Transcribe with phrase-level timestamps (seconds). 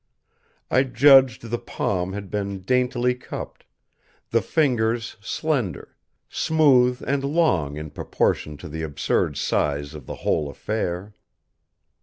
[0.71, 3.65] I judged the palm had been daintily cupped,
[4.31, 5.95] the fingers slender,
[6.27, 11.13] smooth and long in proportion to the absurd size of the whole affair.